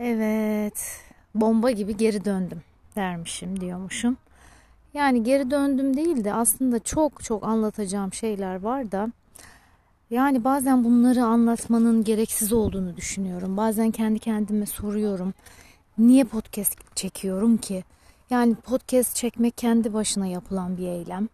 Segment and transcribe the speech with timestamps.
[0.00, 1.00] Evet,
[1.34, 2.62] bomba gibi geri döndüm
[2.96, 4.16] dermişim diyormuşum.
[4.94, 9.08] Yani geri döndüm değil de aslında çok çok anlatacağım şeyler var da
[10.10, 13.56] yani bazen bunları anlatmanın gereksiz olduğunu düşünüyorum.
[13.56, 15.34] Bazen kendi kendime soruyorum.
[15.98, 17.84] Niye podcast çekiyorum ki?
[18.30, 21.28] Yani podcast çekmek kendi başına yapılan bir eylem.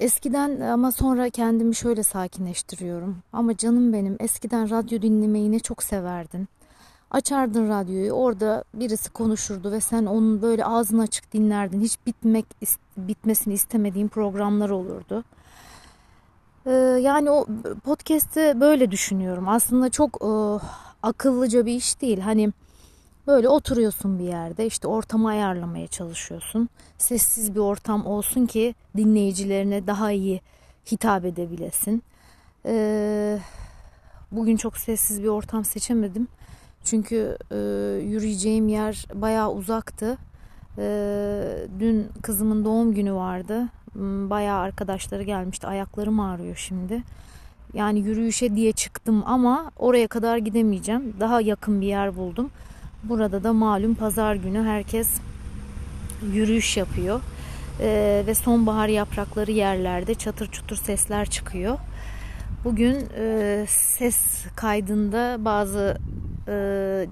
[0.00, 3.16] Eskiden ama sonra kendimi şöyle sakinleştiriyorum.
[3.32, 6.48] Ama canım benim eskiden radyo dinlemeyi ne çok severdin.
[7.10, 11.80] Açardın radyoyu orada birisi konuşurdu ve sen onun böyle ağzını açık dinlerdin.
[11.80, 12.46] Hiç bitmek
[12.96, 15.24] bitmesini istemediğin programlar olurdu.
[16.66, 16.70] Ee,
[17.00, 17.46] yani o
[17.84, 19.48] podcast'i böyle düşünüyorum.
[19.48, 20.30] Aslında çok e,
[21.02, 22.20] akıllıca bir iş değil.
[22.20, 22.52] Hani
[23.26, 26.68] böyle oturuyorsun bir yerde işte ortamı ayarlamaya çalışıyorsun.
[26.98, 30.40] Sessiz bir ortam olsun ki dinleyicilerine daha iyi
[30.92, 32.02] hitap edebilesin.
[32.66, 33.38] Ee,
[34.32, 36.28] bugün çok sessiz bir ortam seçemedim.
[36.84, 37.56] Çünkü e,
[38.02, 40.18] yürüyeceğim yer bayağı uzaktı.
[40.78, 40.86] E,
[41.80, 43.68] dün kızımın doğum günü vardı.
[43.92, 45.66] Hmm, bayağı arkadaşları gelmişti.
[45.66, 47.02] Ayaklarım ağrıyor şimdi.
[47.74, 51.14] Yani yürüyüşe diye çıktım ama oraya kadar gidemeyeceğim.
[51.20, 52.50] Daha yakın bir yer buldum.
[53.02, 55.08] Burada da malum pazar günü herkes
[56.32, 57.20] yürüyüş yapıyor.
[57.80, 61.78] Ee, ve sonbahar yaprakları yerlerde çatır çutur sesler çıkıyor.
[62.64, 65.98] Bugün e, ses kaydında bazı
[66.48, 67.06] e,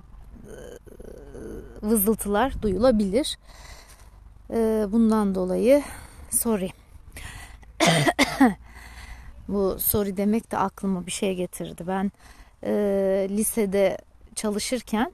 [1.83, 3.39] vızıltılar duyulabilir.
[4.51, 5.83] E, bundan dolayı
[6.31, 6.69] sorry.
[9.49, 11.85] Bu sorry demek de aklıma bir şey getirdi.
[11.87, 12.13] Ben
[12.65, 12.73] e,
[13.31, 13.99] lisede
[14.35, 15.13] çalışırken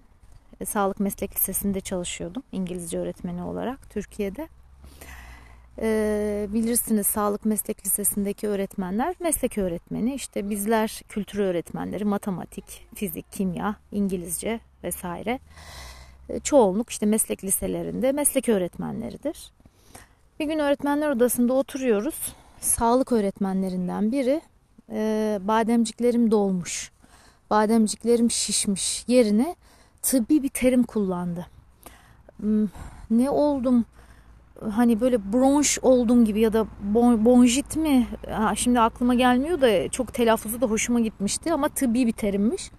[0.61, 4.48] e, Sağlık Meslek Lisesi'nde çalışıyordum İngilizce öğretmeni olarak Türkiye'de.
[5.78, 10.14] E, bilirsiniz Sağlık Meslek Lisesi'ndeki öğretmenler meslek öğretmeni.
[10.14, 15.39] İşte bizler kültür öğretmenleri, matematik, fizik, kimya, İngilizce vesaire.
[16.29, 19.53] E, çoğunluk işte meslek liselerinde meslek öğretmenleridir.
[20.41, 22.35] Bir gün öğretmenler odasında oturuyoruz.
[22.61, 24.41] Sağlık öğretmenlerinden biri
[24.92, 26.92] e, bademciklerim dolmuş,
[27.51, 29.57] bademciklerim şişmiş yerine
[30.02, 31.46] tıbbi bir terim kullandı.
[32.36, 32.69] Hmm,
[33.11, 33.85] ne oldum?
[34.70, 38.06] Hani böyle bronş oldum gibi ya da bon, bonjit mi?
[38.30, 42.70] Ha, şimdi aklıma gelmiyor da çok telaffuzu da hoşuma gitmişti ama tıbbi bir terimmiş.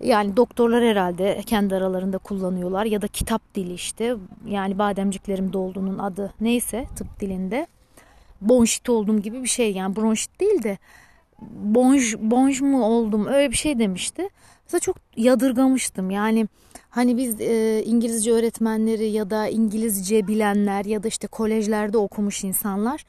[0.00, 4.16] Yani doktorlar herhalde kendi aralarında kullanıyorlar ya da kitap dili işte.
[4.48, 7.66] Yani bademciklerim dolduğunun adı neyse tıp dilinde.
[8.40, 10.78] Bonjit oldum gibi bir şey yani bronşit değil de
[11.40, 14.28] bonj, bonj mu oldum öyle bir şey demişti.
[14.64, 16.48] Mesela çok yadırgamıştım yani
[16.98, 23.04] hani biz e, İngilizce öğretmenleri ya da İngilizce bilenler ya da işte kolejlerde okumuş insanlar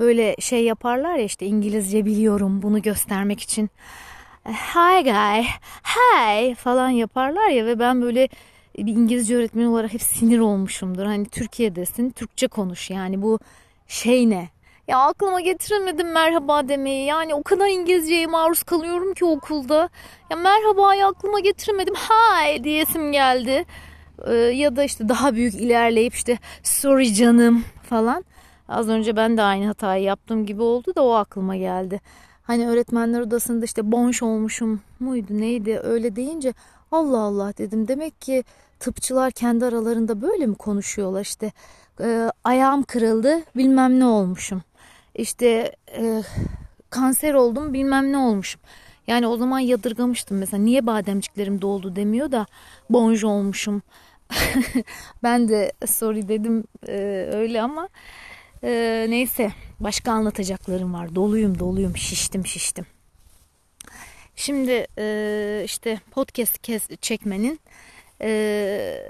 [0.00, 3.70] böyle şey yaparlar ya işte İngilizce biliyorum bunu göstermek için
[4.46, 5.44] hi guy,
[5.82, 8.28] hey falan yaparlar ya ve ben böyle
[8.78, 11.04] bir İngilizce öğretmeni olarak hep sinir olmuşumdur.
[11.04, 13.38] Hani Türkiye'desin, Türkçe konuş yani bu
[13.88, 14.48] şey ne?
[14.90, 17.06] Ya aklıma getiremedim merhaba demeyi.
[17.06, 19.88] Yani o kadar İngilizceye maruz kalıyorum ki okulda.
[20.30, 21.94] Ya merhabayı aklıma getiremedim.
[21.94, 23.64] Hi diyesim geldi.
[24.26, 28.24] Ee, ya da işte daha büyük ilerleyip işte sorry canım falan.
[28.68, 32.00] Az önce ben de aynı hatayı yaptığım gibi oldu da o aklıma geldi.
[32.42, 36.54] Hani öğretmenler odasında işte bonş olmuşum muydu neydi öyle deyince
[36.92, 37.88] Allah Allah dedim.
[37.88, 38.44] Demek ki
[38.80, 41.52] tıpçılar kendi aralarında böyle mi konuşuyorlar işte
[42.00, 44.62] e, ayağım kırıldı bilmem ne olmuşum.
[45.20, 46.22] İşte e,
[46.90, 48.60] kanser oldum bilmem ne olmuşum.
[49.06, 52.46] Yani o zaman yadırgamıştım mesela niye bademciklerim doldu demiyor da
[52.90, 53.82] bonj olmuşum.
[55.22, 57.88] ben de sorry dedim e, öyle ama
[58.64, 61.14] e, neyse başka anlatacaklarım var.
[61.14, 62.86] Doluyum doluyum şiştim şiştim.
[64.36, 67.60] Şimdi e, işte podcast kes, çekmenin
[68.22, 69.02] e,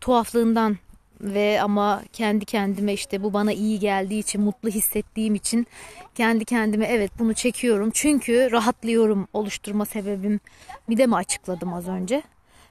[0.00, 0.76] tuhaflığından
[1.20, 5.66] ve ama kendi kendime işte bu bana iyi geldiği için mutlu hissettiğim için
[6.14, 7.90] kendi kendime evet bunu çekiyorum.
[7.94, 10.40] Çünkü rahatlıyorum oluşturma sebebim.
[10.88, 12.22] Bir de mi açıkladım az önce?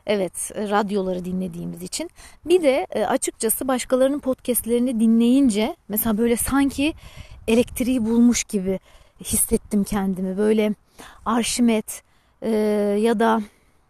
[0.08, 2.10] Evet radyoları dinlediğimiz için.
[2.46, 6.94] Bir de e, açıkçası başkalarının podcastlerini dinleyince mesela böyle sanki
[7.48, 8.80] elektriği bulmuş gibi
[9.24, 10.38] hissettim kendimi.
[10.38, 10.74] Böyle
[11.26, 12.04] Arşimet
[12.42, 12.50] e,
[13.02, 13.42] ya da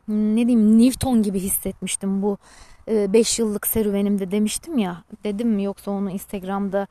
[0.08, 2.38] ne diyeyim Newton gibi hissetmiştim bu
[2.88, 5.04] 5 ee, yıllık serüvenimde demiştim ya.
[5.24, 6.88] Dedim mi yoksa onu Instagram'da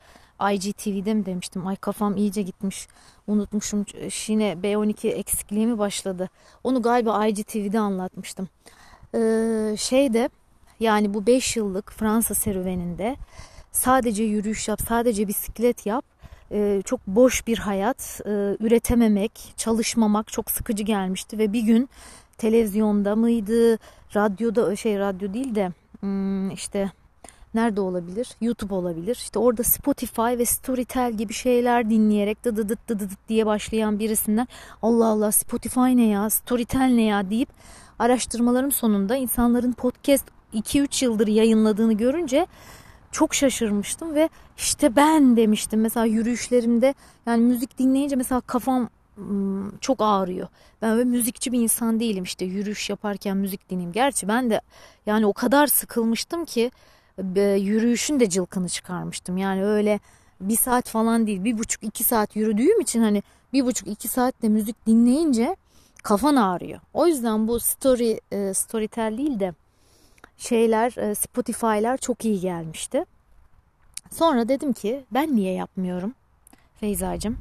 [0.53, 1.67] IGTV'de mi demiştim.
[1.67, 2.87] Ay kafam iyice gitmiş.
[3.27, 3.85] Unutmuşum.
[4.27, 6.29] Yine B12 eksikliği mi başladı?
[6.63, 8.49] Onu galiba IGTV'de anlatmıştım.
[9.15, 10.29] Ee, şeyde
[10.79, 13.15] yani bu 5 yıllık Fransa serüveninde
[13.71, 16.05] sadece yürüyüş yap, sadece bisiklet yap.
[16.51, 21.89] Ee, çok boş bir hayat, ee, üretememek, çalışmamak çok sıkıcı gelmişti ve bir gün
[22.37, 23.79] televizyonda mıydı,
[24.15, 25.71] radyoda şey radyo değil de
[26.53, 26.91] işte
[27.53, 28.29] nerede olabilir?
[28.41, 29.15] YouTube olabilir.
[29.15, 33.99] İşte orada Spotify ve Storytel gibi şeyler dinleyerek dı dı dı dı dı diye başlayan
[33.99, 34.47] birisinden
[34.81, 37.49] Allah Allah Spotify ne ya, Storytel ne ya deyip
[37.99, 42.47] araştırmalarım sonunda insanların podcast 2-3 yıldır yayınladığını görünce
[43.11, 46.93] çok şaşırmıştım ve işte ben demiştim mesela yürüyüşlerimde
[47.25, 48.89] yani müzik dinleyince mesela kafam
[49.81, 50.47] çok ağrıyor.
[50.81, 53.91] Ben böyle müzikçi bir insan değilim işte yürüyüş yaparken müzik dinleyeyim.
[53.91, 54.61] Gerçi ben de
[55.05, 56.71] yani o kadar sıkılmıştım ki
[57.57, 59.37] yürüyüşün de cılkını çıkarmıştım.
[59.37, 59.99] Yani öyle
[60.41, 63.23] bir saat falan değil bir buçuk iki saat yürüdüğüm için hani
[63.53, 65.55] bir buçuk iki saatte müzik dinleyince
[66.03, 66.79] kafan ağrıyor.
[66.93, 69.53] O yüzden bu story e, storytel değil de
[70.37, 73.05] şeyler e, Spotify'lar çok iyi gelmişti.
[74.11, 76.13] Sonra dedim ki ben niye yapmıyorum
[76.79, 77.37] Feyzacığım?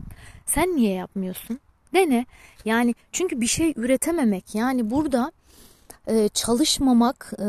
[0.46, 1.60] Sen niye yapmıyorsun?
[1.94, 2.26] Dene.
[2.64, 5.32] Yani çünkü bir şey üretememek yani burada
[6.06, 7.44] e, çalışmamak e,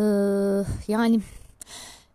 [0.87, 1.19] yani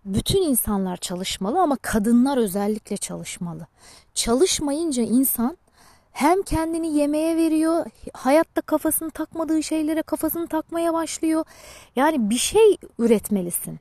[0.05, 3.67] bütün insanlar çalışmalı ama kadınlar özellikle çalışmalı.
[4.14, 5.56] Çalışmayınca insan
[6.12, 11.44] hem kendini yemeğe veriyor, hayatta kafasını takmadığı şeylere kafasını takmaya başlıyor.
[11.96, 13.81] Yani bir şey üretmelisin.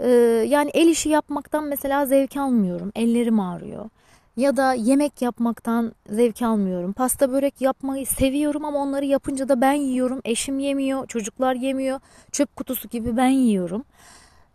[0.00, 0.08] Ee,
[0.48, 3.88] yani el işi yapmaktan mesela zevk almıyorum, ellerim ağrıyor.
[4.36, 6.92] Ya da yemek yapmaktan zevk almıyorum.
[6.92, 10.20] Pasta börek yapmayı seviyorum ama onları yapınca da ben yiyorum.
[10.24, 12.00] Eşim yemiyor, çocuklar yemiyor.
[12.32, 13.84] Çöp kutusu gibi ben yiyorum.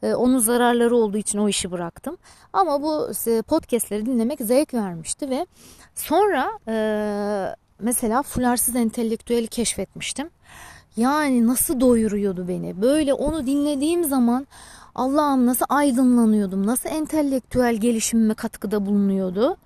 [0.04, 2.18] Ee, onun zararları olduğu için o işi bıraktım.
[2.54, 5.46] Ama bu e, podcastleri dinlemek zevk vermişti ve
[5.96, 6.76] sonra e,
[7.80, 10.30] mesela fularsız entelektüeli keşfetmiştim.
[10.98, 12.82] Yani nasıl doyuruyordu beni.
[12.82, 14.48] Böyle onu dinlediğim zaman
[14.96, 16.68] Allah'ım nasıl aydınlanıyordum.
[16.68, 19.58] Nasıl entelektüel gelişimime katkıda bulunuyordu.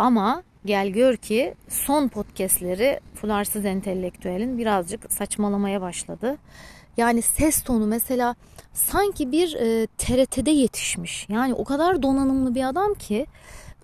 [0.00, 6.36] Ama gel gör ki son podcastleri fularsız entelektüelin birazcık saçmalamaya başladı.
[6.96, 8.34] Yani ses tonu mesela
[8.72, 11.26] sanki bir e, TRT'de yetişmiş.
[11.28, 13.26] Yani o kadar donanımlı bir adam ki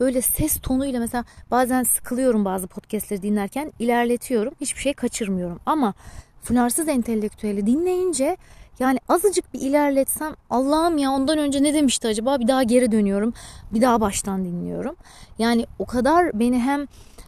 [0.00, 4.54] böyle ses tonuyla mesela bazen sıkılıyorum bazı podcastleri dinlerken ilerletiyorum.
[4.60, 5.94] Hiçbir şey kaçırmıyorum ama
[6.42, 8.36] flarsız entelektüeli dinleyince
[8.78, 13.34] yani azıcık bir ilerletsem Allah'ım ya ondan önce ne demişti acaba bir daha geri dönüyorum.
[13.72, 14.96] Bir daha baştan dinliyorum.
[15.38, 16.86] Yani o kadar beni hem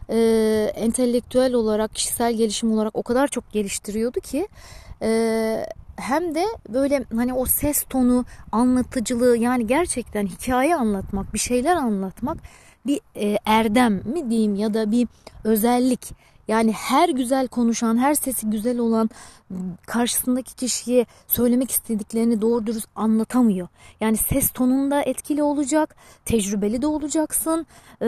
[0.09, 0.17] e,
[0.75, 4.47] entelektüel olarak kişisel gelişim olarak o kadar çok geliştiriyordu ki
[5.01, 5.65] e,
[5.95, 12.37] hem de böyle hani o ses tonu, anlatıcılığı yani gerçekten hikaye anlatmak, bir şeyler anlatmak
[12.85, 15.07] bir e, erdem mi diyeyim ya da bir
[15.43, 16.11] özellik.
[16.49, 19.09] Yani her güzel konuşan, her sesi güzel olan
[19.87, 23.67] karşısındaki kişiye söylemek istediklerini doğru dürüst anlatamıyor.
[24.01, 27.65] Yani ses tonunda etkili olacak, tecrübeli de olacaksın.
[28.01, 28.07] Ee,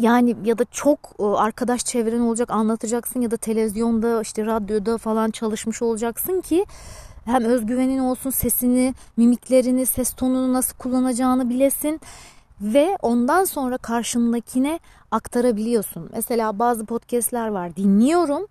[0.00, 5.30] yani ya da çok e, arkadaş çevren olacak anlatacaksın ya da televizyonda işte radyoda falan
[5.30, 6.66] çalışmış olacaksın ki
[7.24, 12.00] hem özgüvenin olsun sesini, mimiklerini, ses tonunu nasıl kullanacağını bilesin
[12.60, 14.80] ve ondan sonra karşındakine
[15.12, 16.10] aktarabiliyorsun.
[16.12, 18.46] Mesela bazı podcastler var dinliyorum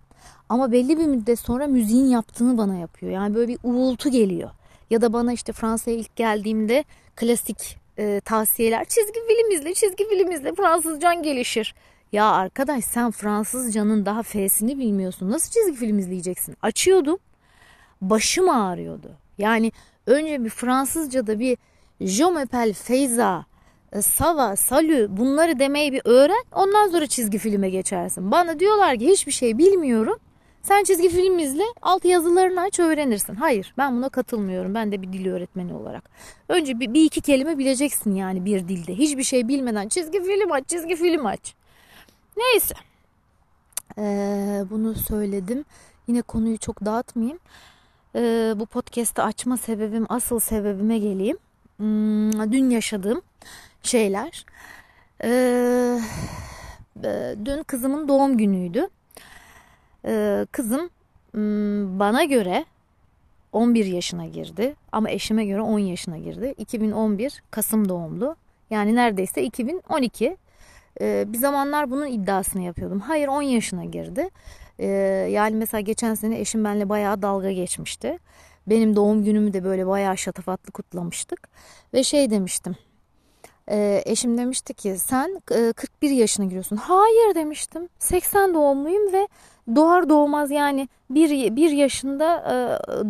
[0.48, 3.12] ama belli bir müddet sonra müziğin yaptığını bana yapıyor.
[3.12, 4.50] Yani böyle bir uğultu geliyor.
[4.90, 6.84] Ya da bana işte Fransa'ya ilk geldiğimde
[7.16, 8.84] klasik e, tavsiyeler.
[8.84, 11.74] Çizgi film izle, çizgi film izle Fransızcan gelişir.
[12.12, 15.30] Ya arkadaş sen Fransızcanın daha F'sini bilmiyorsun.
[15.30, 16.56] Nasıl çizgi film izleyeceksin?
[16.62, 17.18] Açıyordum.
[18.00, 19.10] Başım ağrıyordu.
[19.38, 19.72] Yani
[20.06, 21.58] önce bir Fransızca'da bir
[22.00, 22.72] Je m'appelle
[24.00, 26.44] Sava, Salü bunları demeyi bir öğren.
[26.52, 28.30] Ondan sonra çizgi filme geçersin.
[28.30, 30.16] Bana diyorlar ki hiçbir şey bilmiyorum.
[30.62, 33.34] Sen çizgi film izle, alt yazılarını aç öğrenirsin.
[33.34, 34.74] Hayır, ben buna katılmıyorum.
[34.74, 36.10] Ben de bir dil öğretmeni olarak.
[36.48, 38.94] Önce bir, bir iki kelime bileceksin yani bir dilde.
[38.94, 41.54] Hiçbir şey bilmeden çizgi film aç, çizgi film aç.
[42.36, 42.74] Neyse.
[43.98, 45.64] Ee, bunu söyledim.
[46.08, 47.38] Yine konuyu çok dağıtmayayım.
[48.16, 51.36] Ee, bu podcast'ı açma sebebim, asıl sebebime geleyim.
[51.76, 53.22] Hmm, dün yaşadığım
[53.82, 54.46] şeyler.
[55.24, 55.98] Ee,
[57.44, 58.88] dün kızımın doğum günüydü.
[60.06, 60.90] Ee, kızım
[61.98, 62.64] bana göre
[63.52, 66.54] 11 yaşına girdi ama eşime göre 10 yaşına girdi.
[66.58, 68.36] 2011 Kasım doğumlu.
[68.70, 70.36] Yani neredeyse 2012.
[71.00, 73.00] Ee, bir zamanlar bunun iddiasını yapıyordum.
[73.00, 74.28] Hayır 10 yaşına girdi.
[74.78, 74.86] Ee,
[75.30, 78.18] yani mesela geçen sene eşim benimle bayağı dalga geçmişti.
[78.66, 81.48] Benim doğum günümü de böyle bayağı şatafatlı kutlamıştık.
[81.94, 82.76] Ve şey demiştim.
[83.70, 85.40] E, eşim demişti ki sen
[85.76, 86.76] 41 yaşına giriyorsun.
[86.76, 87.88] Hayır demiştim.
[87.98, 89.28] 80 doğumluyum ve
[89.76, 92.52] doğar doğmaz yani bir, bir yaşında e,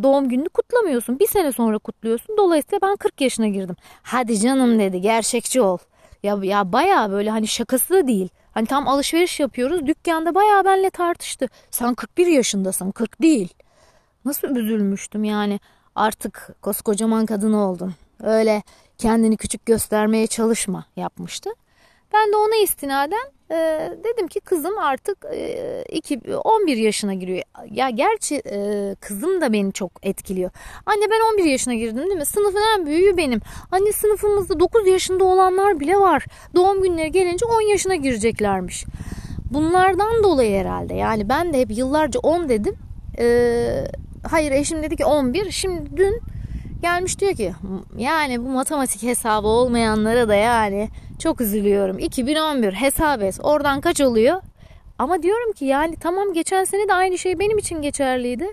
[0.02, 1.18] doğum gününü kutlamıyorsun.
[1.18, 2.36] Bir sene sonra kutluyorsun.
[2.36, 3.76] Dolayısıyla ben 40 yaşına girdim.
[4.02, 5.78] Hadi canım dedi gerçekçi ol.
[6.22, 8.28] Ya, ya baya böyle hani şakası da değil.
[8.52, 9.86] Hani tam alışveriş yapıyoruz.
[9.86, 11.48] Dükkanda bayağı benle tartıştı.
[11.70, 13.54] Sen 41 yaşındasın 40 değil.
[14.24, 15.60] Nasıl üzülmüştüm yani.
[15.94, 17.94] Artık koskocaman kadın oldun.
[18.22, 18.62] Öyle
[18.98, 21.50] kendini küçük göstermeye çalışma yapmıştı.
[22.14, 23.56] Ben de ona istinaden e,
[24.04, 27.42] dedim ki kızım artık e, iki, 11 yaşına giriyor.
[27.70, 30.50] Ya gerçi e, kızım da beni çok etkiliyor.
[30.86, 32.26] Anne ben 11 yaşına girdim değil mi?
[32.26, 33.40] Sınıfın en büyüğü benim.
[33.72, 36.24] Anne sınıfımızda 9 yaşında olanlar bile var.
[36.54, 38.84] Doğum günleri gelince 10 yaşına gireceklermiş.
[39.50, 40.94] Bunlardan dolayı herhalde.
[40.94, 42.76] Yani ben de hep yıllarca 10 dedim.
[43.18, 43.84] E,
[44.30, 45.50] hayır eşim dedi ki 11.
[45.50, 46.20] Şimdi dün
[46.82, 47.54] gelmiş diyor ki
[47.98, 51.98] yani bu matematik hesabı olmayanlara da yani çok üzülüyorum.
[51.98, 53.38] 2011 hesap et.
[53.42, 54.42] Oradan kaç oluyor?
[54.98, 58.52] Ama diyorum ki yani tamam geçen sene de aynı şey benim için geçerliydi.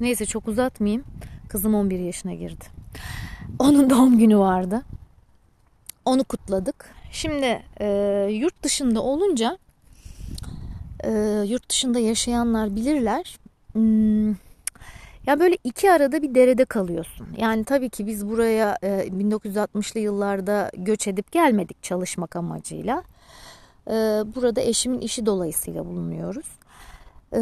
[0.00, 1.04] Neyse çok uzatmayayım.
[1.48, 2.64] Kızım 11 yaşına girdi.
[3.58, 4.82] Onun doğum günü vardı.
[6.04, 6.94] Onu kutladık.
[7.12, 7.86] Şimdi e,
[8.30, 9.58] yurt dışında olunca
[11.04, 11.10] e,
[11.46, 13.38] yurt dışında yaşayanlar bilirler.
[13.72, 14.34] Hmm,
[15.26, 17.26] ya böyle iki arada bir derede kalıyorsun.
[17.36, 23.02] Yani tabii ki biz buraya e, 1960'lı yıllarda göç edip gelmedik çalışmak amacıyla.
[23.86, 23.92] E,
[24.34, 26.46] burada eşimin işi dolayısıyla bulunuyoruz.
[27.32, 27.38] E,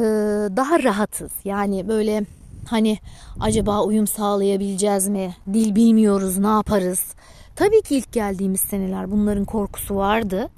[0.56, 1.32] daha rahatız.
[1.44, 2.24] Yani böyle
[2.68, 2.98] hani
[3.40, 5.34] acaba uyum sağlayabileceğiz mi?
[5.52, 7.04] Dil bilmiyoruz, ne yaparız?
[7.56, 10.48] Tabii ki ilk geldiğimiz seneler bunların korkusu vardı.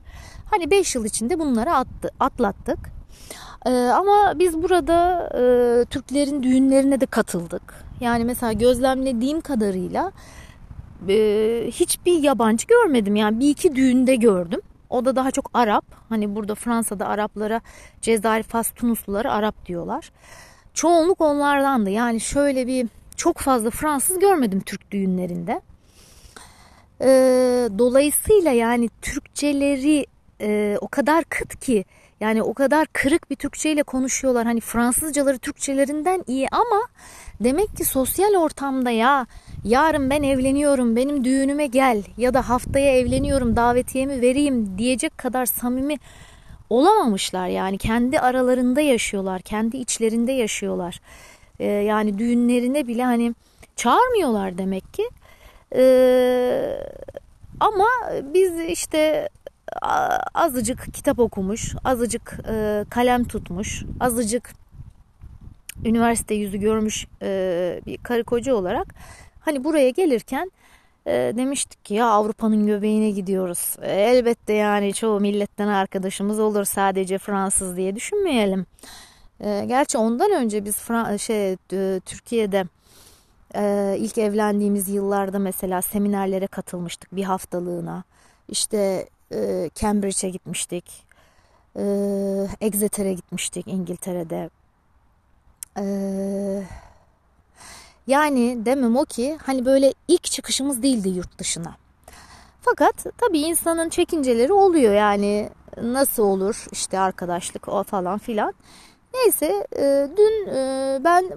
[0.51, 2.79] Hani 5 yıl içinde bunları attı, atlattık.
[3.67, 7.85] Ee, ama biz burada e, Türklerin düğünlerine de katıldık.
[8.01, 10.13] Yani mesela gözlemlediğim kadarıyla
[11.09, 11.15] e,
[11.71, 13.17] hiçbir yabancı görmedim.
[13.17, 14.61] Yani bir iki düğünde gördüm.
[14.91, 15.85] O da daha çok Arap.
[16.09, 17.61] Hani burada Fransa'da Araplara
[18.01, 20.13] Cezayir, Fas, Tunusluları Arap diyorlar.
[20.75, 21.91] Çoğunluk onlardandı.
[21.91, 25.61] Yani şöyle bir çok fazla Fransız görmedim Türk düğünlerinde.
[27.01, 27.09] E,
[27.79, 30.07] dolayısıyla yani Türkçeleri
[30.41, 31.85] e, o kadar kıt ki
[32.21, 34.47] yani o kadar kırık bir Türkçeyle konuşuyorlar.
[34.47, 36.83] Hani Fransızcaları Türkçelerinden iyi ama
[37.41, 39.27] demek ki sosyal ortamda ya
[39.65, 45.97] yarın ben evleniyorum benim düğünüme gel ya da haftaya evleniyorum davetiyemi vereyim diyecek kadar samimi
[46.71, 47.49] olamamışlar.
[47.49, 51.01] Yani kendi aralarında yaşıyorlar, kendi içlerinde yaşıyorlar.
[51.61, 53.35] Ee, yani düğünlerine bile hani
[53.77, 55.11] çağırmıyorlar demek ki.
[55.75, 56.77] Ee,
[57.61, 57.87] ama
[58.23, 59.29] biz işte
[60.35, 64.53] azıcık kitap okumuş, azıcık e, kalem tutmuş, azıcık
[65.85, 68.95] üniversite yüzü görmüş e, bir karı koca olarak
[69.41, 70.51] hani buraya gelirken
[71.07, 73.77] e, demiştik ki ya Avrupa'nın göbeğine gidiyoruz.
[73.83, 78.67] E, elbette yani çoğu milletten arkadaşımız olur sadece Fransız diye düşünmeyelim.
[79.41, 82.65] E, gerçi ondan önce biz Fra şey e, Türkiye'de
[83.55, 88.05] e, ilk evlendiğimiz yıllarda mesela seminerlere katılmıştık bir haftalığına.
[88.49, 91.07] İşte e, Cambridge'e gitmiştik.
[91.77, 91.83] E,
[92.61, 94.51] Exeter'e gitmiştik İngiltere'de.
[95.79, 95.85] E,
[98.07, 101.77] yani demem o ki hani böyle ilk çıkışımız değildi yurt dışına.
[102.63, 105.51] Fakat tabii insanın çekinceleri oluyor yani
[105.83, 108.55] nasıl olur işte arkadaşlık o falan filan.
[109.15, 111.31] Neyse e, dün e, ben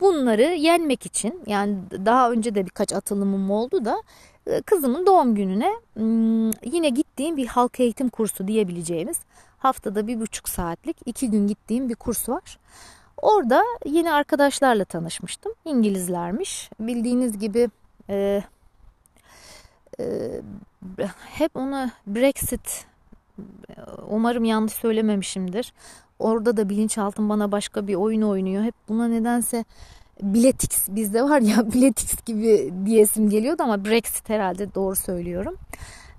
[0.00, 4.02] bunları yenmek için yani daha önce de birkaç atılımım oldu da
[4.66, 9.20] kızımın doğum gününe hmm, yine gittiğim bir halk eğitim kursu diyebileceğimiz
[9.58, 12.58] haftada bir buçuk saatlik iki gün gittiğim bir kurs var.
[13.22, 15.52] Orada yeni arkadaşlarla tanışmıştım.
[15.64, 16.70] İngilizlermiş.
[16.80, 17.70] Bildiğiniz gibi
[18.08, 18.42] e,
[20.00, 20.04] e,
[21.28, 22.86] hep ona Brexit
[24.08, 25.72] umarım yanlış söylememişimdir.
[26.18, 28.62] Orada da bilinçaltım bana başka bir oyun oynuyor.
[28.62, 29.64] Hep buna nedense
[30.22, 35.56] Biletix bizde var ya Biletix gibi diyesim geliyordu ama Brexit herhalde doğru söylüyorum.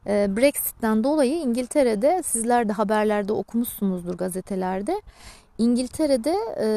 [0.08, 5.02] Ee, Brexit'ten dolayı İngiltere'de sizler de haberlerde okumuşsunuzdur gazetelerde.
[5.58, 6.68] İngiltere'de e,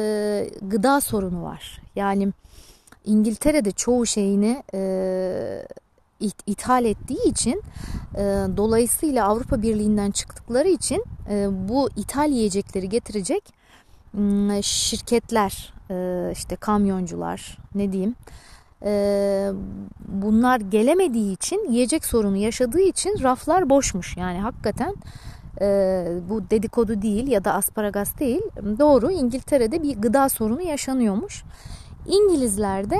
[0.61, 1.81] gıda sorunu var.
[1.95, 2.29] Yani
[3.05, 5.65] İngiltere'de çoğu şeyini e,
[6.47, 7.61] ithal ettiği için
[8.15, 8.21] e,
[8.57, 13.43] dolayısıyla Avrupa Birliği'nden çıktıkları için e, bu ithal yiyecekleri getirecek
[14.17, 18.15] ıı, şirketler e, işte kamyoncular ne diyeyim
[18.85, 19.51] e,
[20.07, 24.95] bunlar gelemediği için yiyecek sorunu yaşadığı için raflar boşmuş yani hakikaten
[25.61, 28.41] e, bu dedikodu değil ya da asparagas değil
[28.79, 31.43] doğru İngiltere'de bir gıda sorunu yaşanıyormuş
[32.07, 32.97] İngilizler de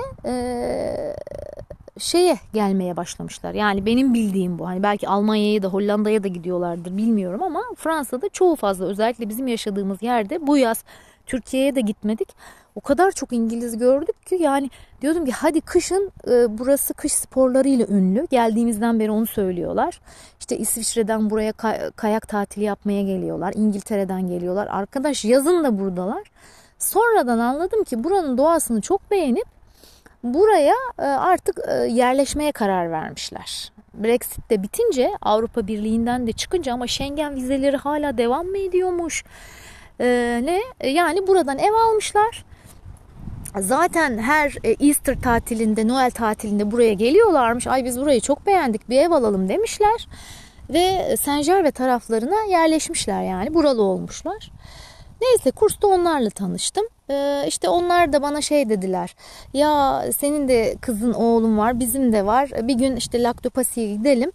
[1.99, 3.53] şeye gelmeye başlamışlar.
[3.53, 4.67] Yani benim bildiğim bu.
[4.67, 10.03] Hani belki Almanya'ya da Hollanda'ya da gidiyorlardır bilmiyorum ama Fransa'da çoğu fazla özellikle bizim yaşadığımız
[10.03, 10.83] yerde bu yaz
[11.25, 12.27] Türkiye'ye de gitmedik.
[12.75, 14.69] O kadar çok İngiliz gördük ki yani
[15.01, 18.27] diyordum ki hadi kışın e, burası kış sporlarıyla ünlü.
[18.31, 20.01] Geldiğimizden beri onu söylüyorlar.
[20.39, 23.53] İşte İsviçre'den buraya kay- kayak tatili yapmaya geliyorlar.
[23.55, 24.67] İngiltere'den geliyorlar.
[24.67, 26.23] Arkadaş yazın da buradalar.
[26.79, 29.45] Sonradan anladım ki buranın doğasını çok beğenip
[30.23, 33.71] buraya e, artık e, yerleşmeye karar vermişler.
[33.93, 39.23] Brexit de bitince Avrupa Birliği'nden de çıkınca ama Schengen vizeleri hala devam mı ediyormuş?
[39.99, 40.89] Ee, ne?
[40.89, 42.45] Yani buradan ev almışlar.
[43.59, 47.67] Zaten her e, Easter tatilinde, Noel tatilinde buraya geliyorlarmış.
[47.67, 50.07] Ay biz burayı çok beğendik bir ev alalım demişler.
[50.69, 54.51] Ve Sencer ve taraflarına yerleşmişler yani buralı olmuşlar.
[55.21, 56.85] Neyse kursta onlarla tanıştım.
[57.09, 59.15] Ee, işte onlar da bana şey dediler.
[59.53, 62.49] Ya senin de kızın oğlun var bizim de var.
[62.61, 64.31] Bir gün işte Laktopasi'ye gidelim.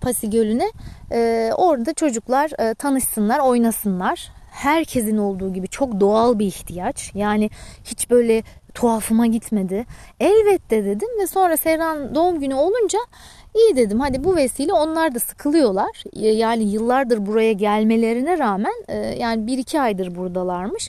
[0.00, 0.72] Pasi Gölü'ne.
[1.12, 4.37] Ee, orada çocuklar e, tanışsınlar, oynasınlar.
[4.58, 7.10] Herkesin olduğu gibi çok doğal bir ihtiyaç.
[7.14, 7.50] Yani
[7.84, 8.42] hiç böyle
[8.74, 9.86] tuhafıma gitmedi.
[10.20, 12.98] Elbette dedim ve sonra Serhan doğum günü olunca
[13.54, 16.04] iyi dedim hadi bu vesile onlar da sıkılıyorlar.
[16.14, 20.88] Yani yıllardır buraya gelmelerine rağmen e, yani bir iki aydır buradalarmış.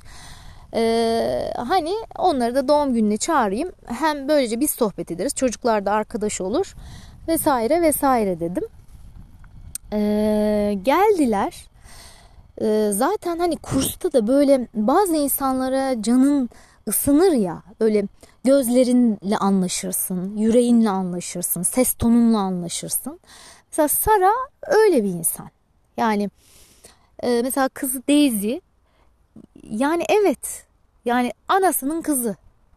[0.73, 3.71] Ee, hani onları da doğum gününe çağırayım.
[3.85, 5.35] Hem böylece biz sohbet ederiz.
[5.35, 6.75] Çocuklar da arkadaş olur.
[7.27, 8.63] Vesaire vesaire dedim.
[9.93, 11.69] Ee, geldiler.
[12.61, 16.49] Ee, zaten hani kursta da böyle bazı insanlara canın
[16.87, 17.63] ısınır ya.
[17.79, 18.07] Böyle
[18.43, 23.19] gözlerinle anlaşırsın, yüreğinle anlaşırsın, ses tonunla anlaşırsın.
[23.71, 24.31] Mesela Sara
[24.67, 25.49] öyle bir insan.
[25.97, 26.29] Yani
[27.23, 28.55] e, mesela kızı Daisy
[29.63, 30.65] yani evet
[31.05, 32.35] yani anasının kızı.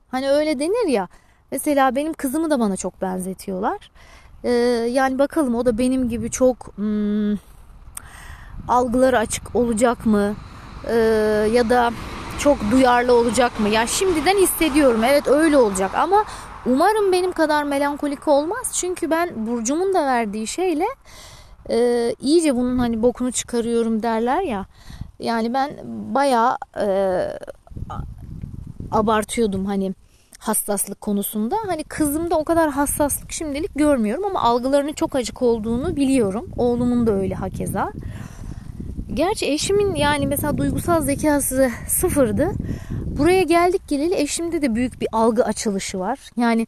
[0.09, 1.09] Hani öyle denir ya.
[1.51, 3.91] Mesela benim kızımı da bana çok benzetiyorlar.
[4.45, 4.51] Ee,
[4.91, 7.37] yani bakalım o da benim gibi çok hmm,
[8.69, 10.35] algıları açık olacak mı?
[10.89, 10.95] Ee,
[11.53, 11.93] ya da
[12.39, 13.69] çok duyarlı olacak mı?
[13.69, 15.05] Ya şimdiden hissediyorum.
[15.05, 16.25] Evet öyle olacak ama
[16.67, 18.73] umarım benim kadar melankolik olmaz.
[18.73, 20.87] Çünkü ben Burcu'mun da verdiği şeyle
[21.71, 24.67] e, iyice bunun hani bokunu çıkarıyorum derler ya.
[25.19, 25.71] Yani ben
[26.15, 26.87] bayağı e,
[28.91, 29.95] abartıyordum hani
[30.39, 31.57] hassaslık konusunda.
[31.67, 36.47] Hani kızımda o kadar hassaslık şimdilik görmüyorum ama algılarının çok acık olduğunu biliyorum.
[36.57, 37.93] Oğlumun da öyle hakeza.
[39.15, 42.53] Gerçi eşimin yani mesela duygusal zekası sıfırdı.
[43.07, 46.19] Buraya geldik geleli eşimde de büyük bir algı açılışı var.
[46.37, 46.67] Yani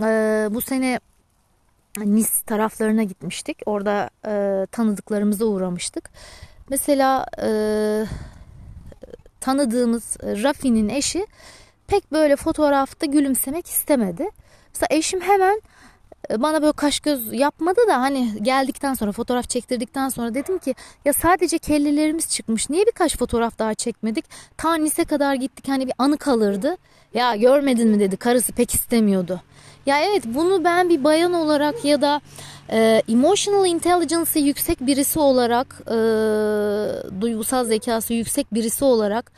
[0.00, 1.00] e, bu sene
[1.98, 3.58] Nice taraflarına gitmiştik.
[3.66, 6.10] Orada e, tanıdıklarımıza uğramıştık.
[6.70, 7.50] Mesela e,
[9.40, 11.26] tanıdığımız Rafi'nin eşi
[11.86, 14.30] pek böyle fotoğrafta gülümsemek istemedi.
[14.74, 15.60] Mesela eşim hemen
[16.36, 21.12] bana böyle kaş göz yapmadı da hani geldikten sonra fotoğraf çektirdikten sonra dedim ki ya
[21.12, 24.24] sadece kellelerimiz çıkmış niye birkaç fotoğraf daha çekmedik?
[24.56, 26.76] Ta Nice kadar gittik hani bir anı kalırdı.
[27.14, 28.00] Ya görmedin mi?
[28.00, 29.40] dedi karısı pek istemiyordu.
[29.86, 32.20] Ya evet bunu ben bir bayan olarak ya da
[32.70, 35.96] e, emotional intelligence'ı yüksek birisi olarak e,
[37.20, 39.32] duygusal zekası yüksek birisi olarak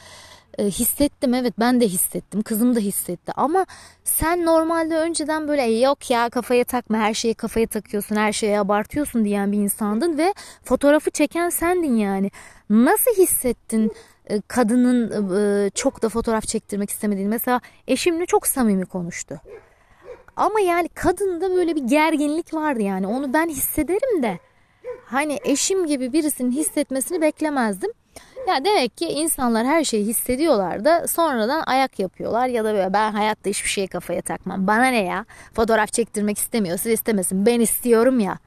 [0.61, 1.35] e, hissettim.
[1.35, 2.43] Evet ben de hissettim.
[2.43, 3.33] Kızım da hissetti.
[3.37, 3.67] Ama
[4.05, 9.25] sen normalde önceden böyle yok ya kafaya takma her şeyi kafaya takıyorsun her şeye abartıyorsun
[9.25, 12.31] diyen bir insandın ve fotoğrafı çeken sendin yani.
[12.71, 13.93] Nasıl hissettin
[14.27, 15.31] e, kadının
[15.67, 17.29] e, çok da fotoğraf çektirmek istemediğini?
[17.29, 19.41] Mesela eşimle çok samimi konuştu.
[20.37, 23.07] Ama yani kadında böyle bir gerginlik vardı yani.
[23.07, 24.39] Onu ben hissederim de
[25.05, 27.91] hani eşim gibi birisinin hissetmesini beklemezdim.
[28.49, 33.13] Ya demek ki insanlar her şeyi hissediyorlar da sonradan ayak yapıyorlar ya da böyle ben
[33.13, 34.67] hayatta hiçbir şeye kafaya takmam.
[34.67, 35.25] Bana ne ya?
[35.53, 37.47] Fotoğraf çektirmek istemiyorsa istemesin.
[37.47, 38.39] Ben istiyorum ya.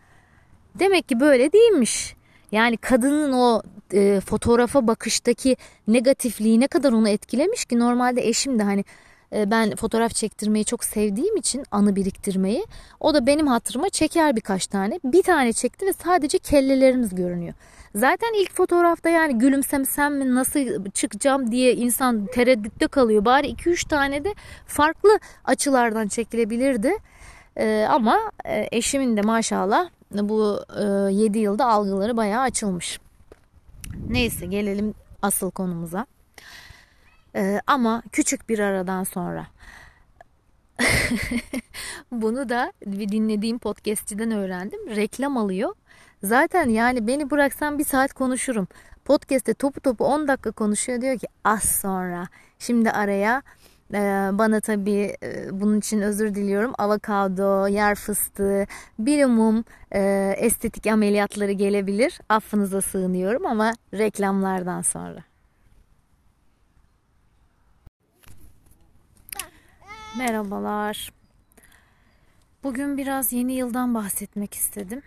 [0.75, 2.15] Demek ki böyle değilmiş.
[2.51, 3.61] Yani kadının o
[3.93, 8.83] e, fotoğrafa bakıştaki negatifliği ne kadar onu etkilemiş ki normalde eşim de hani
[9.33, 12.65] ben fotoğraf çektirmeyi çok sevdiğim için anı biriktirmeyi
[12.99, 14.99] o da benim hatırıma çeker birkaç tane.
[15.03, 17.53] Bir tane çekti ve sadece kellelerimiz görünüyor.
[17.95, 20.59] Zaten ilk fotoğrafta yani gülümsemesem mi nasıl
[20.93, 23.25] çıkacağım diye insan tereddütte kalıyor.
[23.25, 24.33] Bari 2-3 tane de
[24.65, 26.93] farklı açılardan çekilebilirdi.
[27.57, 30.59] Ee, ama e, eşimin de maşallah bu
[31.09, 32.99] e, 7 yılda algıları bayağı açılmış.
[34.09, 36.05] Neyse gelelim asıl konumuza.
[37.35, 39.47] Ee, ama küçük bir aradan sonra.
[42.11, 44.95] Bunu da bir dinlediğim podcastçiden öğrendim.
[44.95, 45.75] Reklam alıyor.
[46.23, 48.67] Zaten yani beni bıraksan bir saat konuşurum.
[49.05, 51.01] Podcast'te topu topu 10 dakika konuşuyor.
[51.01, 52.27] Diyor ki az sonra.
[52.59, 53.41] Şimdi araya
[53.93, 56.73] e, bana tabii e, bunun için özür diliyorum.
[56.77, 58.67] Avokado, yer fıstığı,
[58.99, 62.19] bir umum e, estetik ameliyatları gelebilir.
[62.29, 65.32] Affınıza sığınıyorum ama reklamlardan sonra.
[70.17, 71.13] Merhabalar.
[72.63, 75.01] Bugün biraz yeni yıldan bahsetmek istedim.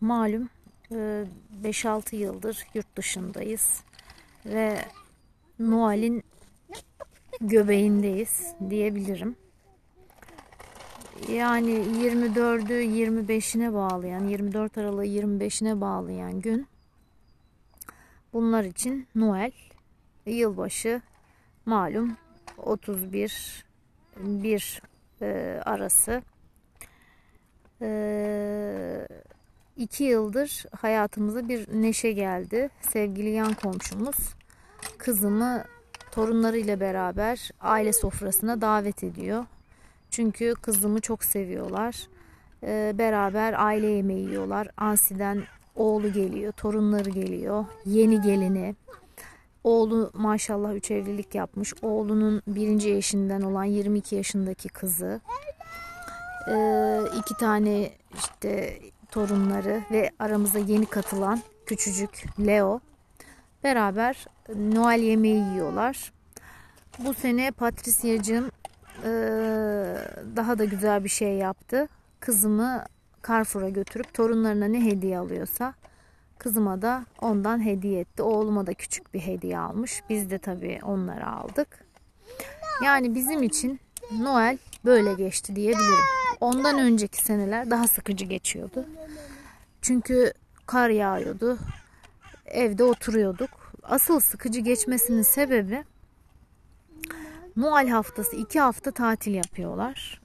[0.00, 0.48] Malum
[0.90, 3.82] 5-6 e, yıldır yurt dışındayız
[4.46, 4.78] ve
[5.58, 6.24] Noel'in
[7.40, 9.36] göbeğindeyiz diyebilirim.
[11.28, 16.66] Yani 24'ü 25'ine bağlayan, 24 Aralık'ı 25'ine bağlayan gün
[18.32, 19.52] bunlar için Noel,
[20.26, 21.02] yılbaşı
[21.66, 22.16] malum
[22.56, 23.67] 31
[24.18, 24.82] 1
[25.22, 26.22] e, arası
[27.82, 29.08] e,
[29.76, 32.70] iki yıldır hayatımıza bir neşe geldi.
[32.80, 34.16] Sevgili yan komşumuz
[34.98, 35.64] kızımı
[36.10, 39.44] torunlarıyla beraber aile sofrasına davet ediyor.
[40.10, 42.08] Çünkü kızımı çok seviyorlar.
[42.62, 44.68] E, beraber aile yemeği yiyorlar.
[44.76, 45.42] Ansi'den
[45.76, 48.74] oğlu geliyor, torunları geliyor, yeni gelini.
[49.64, 51.74] Oğlu maşallah üç evlilik yapmış.
[51.82, 55.20] Oğlunun birinci eşinden olan 22 yaşındaki kızı.
[56.50, 58.78] Ee, iki tane işte
[59.10, 62.80] torunları ve aramıza yeni katılan küçücük Leo.
[63.64, 66.12] Beraber Noel yemeği yiyorlar.
[66.98, 68.50] Bu sene Patrisya'cığım
[69.04, 69.10] e,
[70.36, 71.88] daha da güzel bir şey yaptı.
[72.20, 72.84] Kızımı
[73.28, 75.74] Carrefour'a götürüp torunlarına ne hediye alıyorsa
[76.38, 78.22] Kızıma da ondan hediye etti.
[78.22, 80.02] Oğluma da küçük bir hediye almış.
[80.10, 81.84] Biz de tabii onları aldık.
[82.84, 83.80] Yani bizim için
[84.18, 86.04] Noel böyle geçti diyebilirim.
[86.40, 88.84] Ondan önceki seneler daha sıkıcı geçiyordu.
[89.82, 90.32] Çünkü
[90.66, 91.58] kar yağıyordu.
[92.46, 93.50] Evde oturuyorduk.
[93.82, 95.84] Asıl sıkıcı geçmesinin sebebi
[97.56, 100.20] Noel haftası iki hafta tatil yapıyorlar.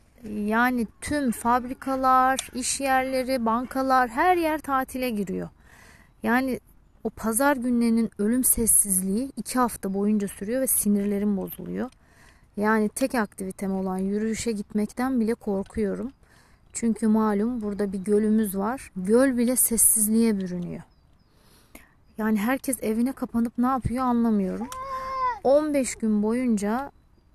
[0.45, 5.49] Yani tüm fabrikalar, iş yerleri, bankalar her yer tatile giriyor.
[6.23, 6.59] Yani
[7.03, 11.89] o pazar günlerinin ölüm sessizliği iki hafta boyunca sürüyor ve sinirlerim bozuluyor.
[12.57, 16.11] Yani tek aktivitem olan yürüyüşe gitmekten bile korkuyorum.
[16.73, 18.91] Çünkü malum burada bir gölümüz var.
[18.95, 20.81] Göl bile sessizliğe bürünüyor.
[22.17, 24.67] Yani herkes evine kapanıp ne yapıyor anlamıyorum.
[25.43, 26.91] 15 gün boyunca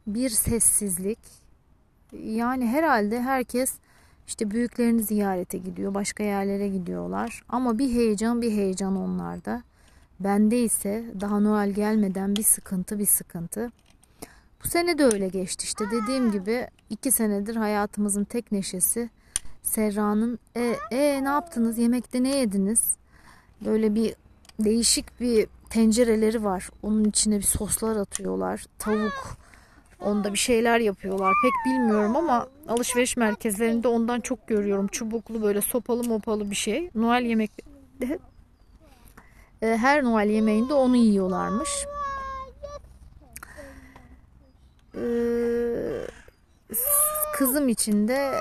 [0.06, 1.18] bir sessizlik.
[2.12, 3.74] Yani herhalde herkes
[4.28, 7.42] işte büyüklerini ziyarete gidiyor, başka yerlere gidiyorlar.
[7.48, 9.62] Ama bir heyecan bir heyecan onlarda.
[10.20, 13.72] Bende ise daha Noel gelmeden bir sıkıntı bir sıkıntı.
[14.64, 19.10] Bu sene de öyle geçti işte dediğim gibi iki senedir hayatımızın tek neşesi
[19.62, 22.96] Serra'nın e, e ne yaptınız yemekte ne yediniz
[23.64, 24.14] böyle bir
[24.60, 29.38] değişik bir tencereleri var onun içine bir soslar atıyorlar tavuk
[30.00, 31.34] Onda bir şeyler yapıyorlar.
[31.42, 34.86] Pek bilmiyorum ama alışveriş merkezlerinde ondan çok görüyorum.
[34.86, 36.90] Çubuklu böyle sopalı mopalı bir şey.
[36.94, 37.62] Noel yemekte
[39.62, 41.70] e, her Noel yemeğinde onu yiyorlarmış.
[44.94, 45.02] E,
[47.34, 48.32] kızım için de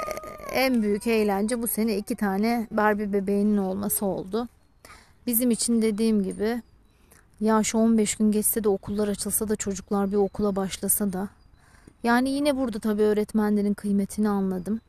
[0.54, 4.48] en büyük eğlence bu sene iki tane Barbie bebeğinin olması oldu.
[5.28, 6.62] Bizim için dediğim gibi
[7.42, 11.30] ya şu 15 gün geçse de okullar açılsa da çocuklar bir okula başlasa da
[12.04, 14.82] yani yine burada tabii öğretmenlerin kıymetini anladım.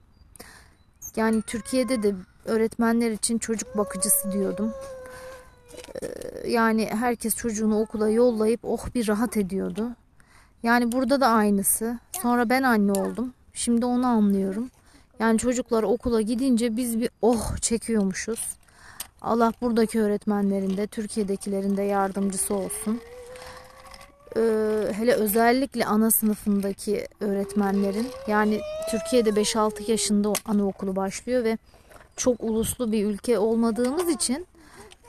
[1.16, 4.72] Yani Türkiye'de de öğretmenler için çocuk bakıcısı diyordum.
[6.02, 9.90] Ee, yani herkes çocuğunu okula yollayıp oh bir rahat ediyordu.
[10.62, 11.98] Yani burada da aynısı.
[12.22, 13.34] Sonra ben anne oldum.
[13.52, 14.70] Şimdi onu anlıyorum.
[15.18, 18.58] Yani çocuklar okula gidince biz bir oh çekiyormuşuz.
[19.22, 23.00] Allah buradaki öğretmenlerin de Türkiye'dekilerin de yardımcısı olsun
[24.36, 24.40] e,
[24.92, 28.60] hele özellikle ana sınıfındaki öğretmenlerin yani
[28.90, 31.58] Türkiye'de 5-6 yaşında anaokulu başlıyor ve
[32.16, 34.46] çok uluslu bir ülke olmadığımız için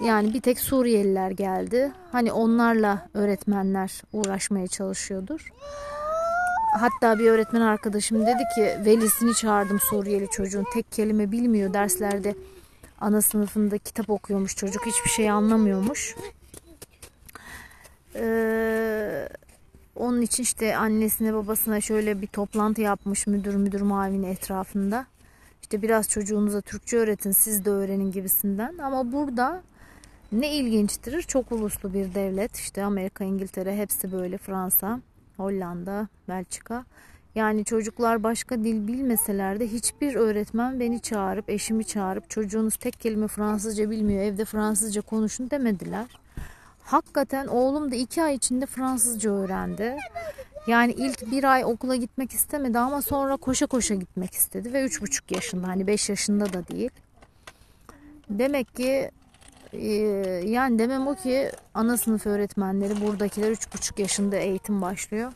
[0.03, 1.91] yani bir tek Suriyeliler geldi.
[2.11, 5.53] Hani onlarla öğretmenler uğraşmaya çalışıyordur.
[6.79, 12.35] Hatta bir öğretmen arkadaşım dedi ki velisini çağırdım Suriyeli çocuğun tek kelime bilmiyor derslerde
[13.01, 16.15] ana sınıfında kitap okuyormuş çocuk hiçbir şey anlamıyormuş.
[18.15, 19.29] Ee,
[19.95, 25.05] onun için işte annesine babasına şöyle bir toplantı yapmış müdür müdür mavini etrafında.
[25.61, 28.77] İşte biraz çocuğunuza Türkçe öğretin siz de öğrenin gibisinden.
[28.77, 29.61] Ama burada
[30.31, 32.55] ne ilginçtir çok uluslu bir devlet.
[32.55, 34.99] İşte Amerika, İngiltere hepsi böyle Fransa,
[35.37, 36.85] Hollanda, Belçika.
[37.35, 43.27] Yani çocuklar başka dil bilmeseler de hiçbir öğretmen beni çağırıp eşimi çağırıp çocuğunuz tek kelime
[43.27, 46.05] Fransızca bilmiyor evde Fransızca konuşun demediler.
[46.89, 49.97] Hakikaten oğlum da iki ay içinde Fransızca öğrendi.
[50.67, 55.01] Yani ilk bir ay okula gitmek istemedi ama sonra koşa koşa gitmek istedi ve üç
[55.01, 56.89] buçuk yaşında hani beş yaşında da değil.
[58.29, 59.11] Demek ki
[59.73, 59.87] e,
[60.45, 65.31] yani demem o ki ana sınıf öğretmenleri buradakiler üç buçuk yaşında eğitim başlıyor.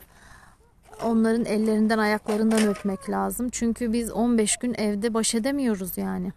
[1.02, 3.48] onların ellerinden ayaklarından öpmek lazım.
[3.50, 6.32] Çünkü biz 15 gün evde baş edemiyoruz yani.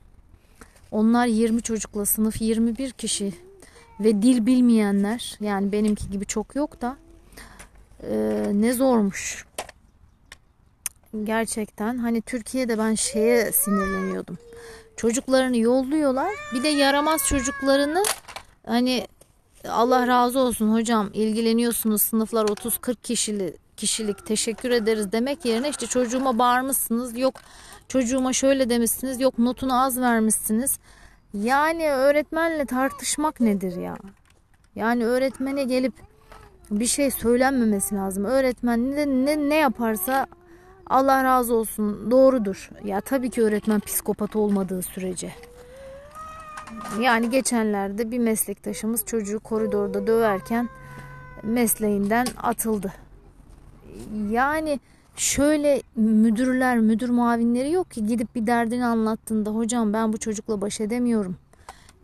[0.92, 3.47] Onlar 20 çocukla sınıf 21 kişi
[4.00, 6.98] ve dil bilmeyenler yani benimki gibi çok yok da
[8.04, 8.16] e,
[8.54, 9.46] ne zormuş.
[11.24, 14.38] Gerçekten hani Türkiye'de ben şeye sinirleniyordum.
[14.98, 16.34] Çocuklarını yolluyorlar.
[16.54, 18.04] Bir de yaramaz çocuklarını
[18.66, 19.08] hani
[19.70, 26.40] Allah razı olsun hocam ilgileniyorsunuz sınıflar 30-40 kişilik kişilik teşekkür ederiz demek yerine işte çocuğuma
[26.40, 27.42] bağırmışsınız yok
[27.88, 30.80] çocuğuma şöyle demişsiniz yok notunu az vermişsiniz.
[31.44, 33.98] Yani öğretmenle tartışmak nedir ya?
[34.76, 35.94] Yani öğretmene gelip
[36.72, 38.26] bir şey söylenmemesi lazım.
[38.26, 40.28] Öğretmen ne, ne, ne yaparsa
[40.88, 42.70] Allah razı olsun doğrudur.
[42.84, 45.34] Ya tabii ki öğretmen psikopat olmadığı sürece.
[47.02, 50.70] Yani geçenlerde bir meslektaşımız çocuğu koridorda döverken
[51.44, 52.94] mesleğinden atıldı.
[54.30, 54.80] Yani
[55.18, 60.82] şöyle müdürler, müdür muavinleri yok ki gidip bir derdini anlattığında hocam ben bu çocukla baş
[60.82, 61.38] edemiyorum.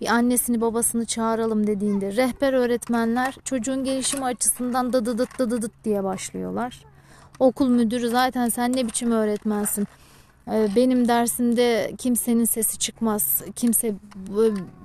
[0.01, 6.85] Bir annesini babasını çağıralım dediğinde rehber öğretmenler çocuğun gelişimi açısından dıdıdıt dıdıdıt diye başlıyorlar.
[7.39, 9.87] Okul müdürü zaten sen ne biçim öğretmensin?
[10.51, 13.41] Ee, benim dersimde kimsenin sesi çıkmaz.
[13.55, 13.93] Kimse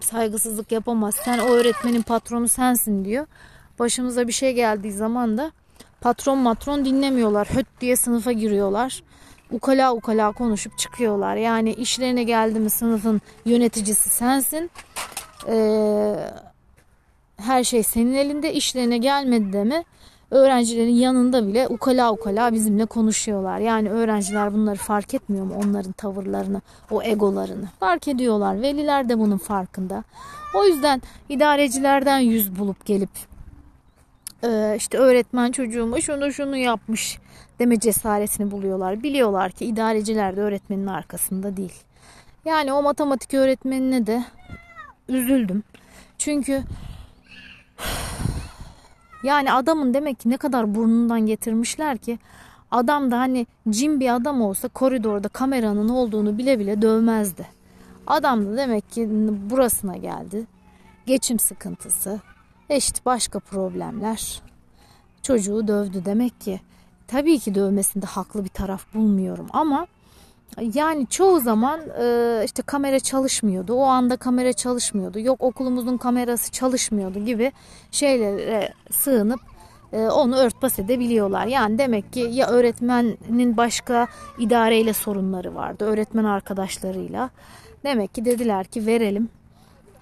[0.00, 1.14] saygısızlık yapamaz.
[1.14, 3.26] Sen o öğretmenin patronu sensin diyor.
[3.78, 5.52] Başımıza bir şey geldiği zaman da
[6.00, 7.48] patron matron dinlemiyorlar.
[7.48, 9.02] Höt diye sınıfa giriyorlar.
[9.50, 11.36] Ukala ukala konuşup çıkıyorlar.
[11.36, 14.70] Yani işlerine geldi mi sınıfın yöneticisi sensin.
[15.48, 16.14] Ee,
[17.36, 18.54] her şey senin elinde.
[18.54, 19.84] İşlerine gelmedi de mi
[20.30, 23.58] öğrencilerin yanında bile ukala ukala bizimle konuşuyorlar.
[23.58, 27.68] Yani öğrenciler bunları fark etmiyor mu onların tavırlarını, o egolarını?
[27.80, 28.62] Fark ediyorlar.
[28.62, 30.04] Veliler de bunun farkında.
[30.54, 33.10] O yüzden idarecilerden yüz bulup gelip
[34.44, 37.18] e, işte öğretmen çocuğuma şunu şunu yapmış
[37.58, 39.02] deme cesaretini buluyorlar.
[39.02, 41.74] Biliyorlar ki idareciler de öğretmenin arkasında değil.
[42.44, 44.24] Yani o matematik öğretmenine de
[45.08, 45.62] üzüldüm.
[46.18, 46.62] Çünkü
[49.22, 52.18] yani adamın demek ki ne kadar burnundan getirmişler ki
[52.70, 57.46] adam da hani cin bir adam olsa koridorda kameranın olduğunu bile bile dövmezdi.
[58.06, 59.08] Adam da demek ki
[59.50, 60.46] burasına geldi.
[61.06, 62.20] Geçim sıkıntısı,
[62.76, 64.42] işte başka problemler.
[65.22, 66.60] Çocuğu dövdü demek ki.
[67.06, 69.86] Tabii ki dövmesinde haklı bir taraf bulmuyorum ama
[70.74, 73.74] yani çoğu zaman e, işte kamera çalışmıyordu.
[73.74, 75.18] O anda kamera çalışmıyordu.
[75.20, 77.52] Yok okulumuzun kamerası çalışmıyordu gibi
[77.90, 79.40] şeylere sığınıp
[79.92, 81.46] e, onu örtbas edebiliyorlar.
[81.46, 84.06] Yani demek ki ya öğretmenin başka
[84.38, 85.84] idareyle sorunları vardı.
[85.84, 87.30] Öğretmen arkadaşlarıyla.
[87.84, 89.28] Demek ki dediler ki verelim.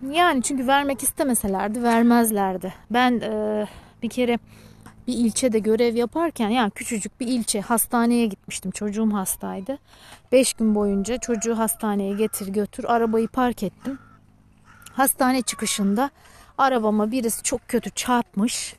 [0.03, 2.75] Yani çünkü vermek istemeselerdi vermezlerdi.
[2.91, 3.67] Ben e,
[4.03, 4.39] bir kere
[5.07, 8.71] bir ilçede görev yaparken yani küçücük bir ilçe hastaneye gitmiştim.
[8.71, 9.79] Çocuğum hastaydı.
[10.33, 13.99] 5 gün boyunca çocuğu hastaneye getir götür arabayı park ettim.
[14.93, 16.11] Hastane çıkışında
[16.59, 18.77] arabama birisi çok kötü çarpmış.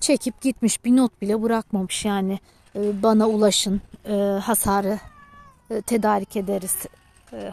[0.00, 2.38] Çekip gitmiş bir not bile bırakmamış yani
[2.76, 4.98] e, bana ulaşın e, hasarı
[5.70, 6.76] e, tedarik ederiz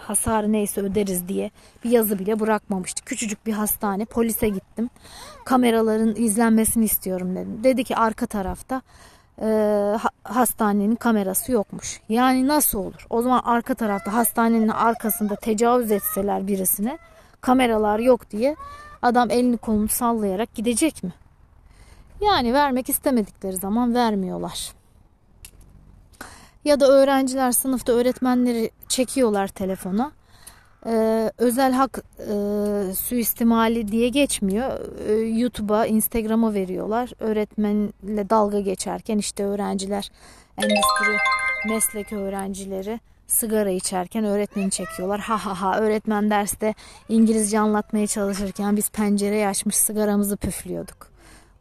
[0.01, 1.51] hasarı neyse öderiz diye
[1.83, 3.03] bir yazı bile bırakmamıştı.
[3.03, 4.89] Küçücük bir hastane polise gittim.
[5.45, 7.59] Kameraların izlenmesini istiyorum dedim.
[7.63, 8.81] Dedi ki arka tarafta
[9.41, 9.47] e,
[10.23, 12.01] hastanenin kamerası yokmuş.
[12.09, 13.07] Yani nasıl olur?
[13.09, 16.97] O zaman arka tarafta hastanenin arkasında tecavüz etseler birisine
[17.41, 18.55] kameralar yok diye
[19.01, 21.13] adam elini kolunu sallayarak gidecek mi?
[22.21, 24.71] Yani vermek istemedikleri zaman vermiyorlar.
[26.65, 30.12] Ya da öğrenciler sınıfta öğretmenleri çekiyorlar telefona.
[30.86, 32.34] Ee, özel hak e,
[32.95, 34.80] suistimali diye geçmiyor.
[35.08, 37.12] Ee, YouTube'a, Instagram'a veriyorlar.
[37.19, 40.12] Öğretmenle dalga geçerken işte öğrenciler,
[40.58, 41.17] endüstri
[41.69, 45.19] meslek öğrencileri sigara içerken öğretmeni çekiyorlar.
[45.19, 46.73] Ha ha ha öğretmen derste
[47.10, 51.08] İngilizce anlatmaya çalışırken biz pencereyi açmış sigaramızı püflüyorduk.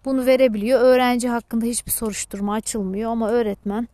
[0.05, 0.81] Bunu verebiliyor.
[0.81, 3.89] Öğrenci hakkında hiçbir soruşturma açılmıyor ama öğretmen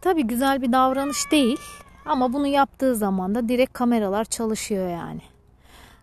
[0.00, 1.60] Tabi güzel bir davranış değil
[2.04, 5.20] ama bunu yaptığı zaman da direkt kameralar çalışıyor yani.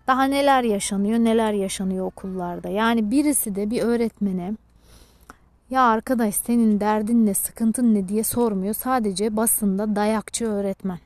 [0.07, 2.69] Daha neler yaşanıyor neler yaşanıyor okullarda.
[2.69, 4.53] Yani birisi de bir öğretmene
[5.69, 8.73] ya arkadaş senin derdin ne sıkıntın ne diye sormuyor.
[8.73, 10.99] Sadece basında dayakçı öğretmen.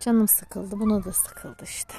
[0.00, 1.94] Canım sıkıldı buna da sıkıldı işte.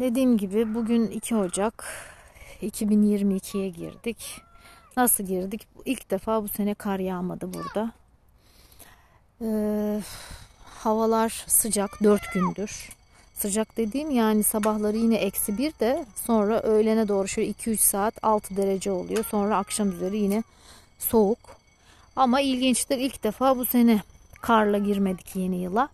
[0.00, 1.84] Dediğim gibi bugün 2 Ocak
[2.62, 4.42] 2022'ye girdik.
[4.96, 5.68] Nasıl girdik?
[5.84, 7.92] İlk defa bu sene kar yağmadı burada.
[9.42, 10.00] Ee,
[10.64, 12.90] havalar sıcak 4 gündür.
[13.34, 18.56] Sıcak dediğim yani sabahları yine eksi bir de sonra öğlene doğru şöyle 2-3 saat 6
[18.56, 19.24] derece oluyor.
[19.24, 20.42] Sonra akşam üzeri yine
[20.98, 21.38] soğuk.
[22.16, 24.02] Ama ilginçtir ilk defa bu sene
[24.40, 25.88] karla girmedik yeni yıla.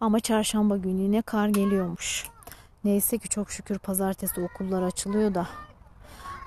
[0.00, 2.26] Ama çarşamba günü yine kar geliyormuş.
[2.84, 5.48] Neyse ki çok şükür pazartesi okullar açılıyor da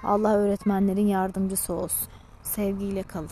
[0.06, 2.08] Allah öğretmenlerin yardımcısı olsun.
[2.44, 3.30] Sevgiyle kalın.